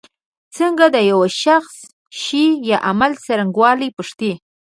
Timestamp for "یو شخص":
1.11-1.75